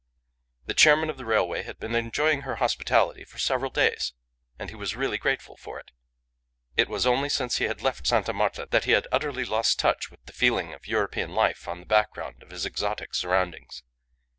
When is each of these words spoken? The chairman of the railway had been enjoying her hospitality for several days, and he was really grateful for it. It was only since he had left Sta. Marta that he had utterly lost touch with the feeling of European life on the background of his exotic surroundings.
The 0.65 0.73
chairman 0.73 1.11
of 1.11 1.17
the 1.17 1.25
railway 1.25 1.61
had 1.61 1.77
been 1.77 1.93
enjoying 1.93 2.41
her 2.41 2.55
hospitality 2.55 3.23
for 3.23 3.37
several 3.37 3.69
days, 3.69 4.13
and 4.57 4.71
he 4.71 4.75
was 4.75 4.95
really 4.95 5.19
grateful 5.19 5.55
for 5.57 5.79
it. 5.79 5.91
It 6.75 6.89
was 6.89 7.05
only 7.05 7.29
since 7.29 7.57
he 7.57 7.65
had 7.65 7.83
left 7.83 8.07
Sta. 8.07 8.33
Marta 8.33 8.67
that 8.71 8.85
he 8.85 8.93
had 8.93 9.07
utterly 9.11 9.45
lost 9.45 9.77
touch 9.77 10.09
with 10.09 10.25
the 10.25 10.33
feeling 10.33 10.73
of 10.73 10.87
European 10.87 11.35
life 11.35 11.67
on 11.67 11.81
the 11.81 11.85
background 11.85 12.41
of 12.41 12.49
his 12.49 12.65
exotic 12.65 13.13
surroundings. 13.13 13.83